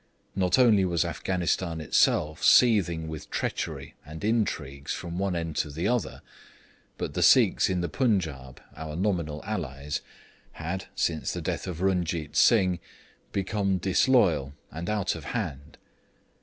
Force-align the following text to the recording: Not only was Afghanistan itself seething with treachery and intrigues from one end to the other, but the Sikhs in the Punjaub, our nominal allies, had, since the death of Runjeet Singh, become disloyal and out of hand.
Not 0.35 0.57
only 0.57 0.83
was 0.83 1.05
Afghanistan 1.05 1.79
itself 1.79 2.43
seething 2.43 3.07
with 3.07 3.29
treachery 3.29 3.93
and 4.03 4.23
intrigues 4.23 4.93
from 4.93 5.19
one 5.19 5.35
end 5.35 5.55
to 5.57 5.69
the 5.69 5.87
other, 5.87 6.23
but 6.97 7.13
the 7.13 7.21
Sikhs 7.21 7.69
in 7.69 7.81
the 7.81 7.87
Punjaub, 7.87 8.59
our 8.75 8.95
nominal 8.95 9.43
allies, 9.45 10.01
had, 10.53 10.87
since 10.95 11.31
the 11.33 11.39
death 11.41 11.67
of 11.67 11.81
Runjeet 11.83 12.35
Singh, 12.35 12.79
become 13.31 13.77
disloyal 13.77 14.53
and 14.71 14.89
out 14.89 15.13
of 15.13 15.23
hand. 15.37 15.77